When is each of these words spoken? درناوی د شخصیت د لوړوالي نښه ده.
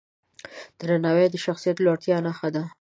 درناوی 0.79 1.27
د 1.31 1.35
شخصیت 1.45 1.75
د 1.77 1.81
لوړوالي 1.85 2.17
نښه 2.25 2.47
ده. 2.55 2.63